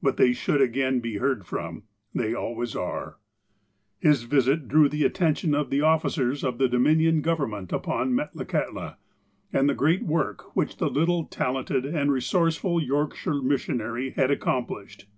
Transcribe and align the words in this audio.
But 0.00 0.16
they 0.16 0.32
should 0.32 0.62
again 0.62 1.00
be 1.00 1.18
heard 1.18 1.44
from. 1.44 1.82
They 2.14 2.32
always 2.32 2.74
are. 2.74 3.18
His 3.98 4.22
visit 4.22 4.66
drew 4.66 4.88
the 4.88 5.04
attention 5.04 5.54
of 5.54 5.68
the 5.68 5.82
officers 5.82 6.42
of 6.42 6.56
the 6.56 6.68
Dominion 6.70 7.20
government 7.20 7.70
upon 7.70 8.14
Metlakahtla, 8.14 8.96
and 9.52 9.68
the 9.68 9.74
great 9.74 10.04
work 10.04 10.56
which 10.56 10.78
the 10.78 10.88
little, 10.88 11.24
talented 11.24 11.84
and 11.84 12.10
resourceful 12.10 12.82
Yorkshire 12.82 13.42
missionary 13.42 14.12
had 14.12 14.30
accomplished. 14.30 15.04